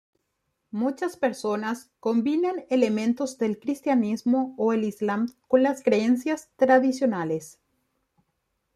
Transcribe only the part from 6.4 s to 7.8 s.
tradicionales.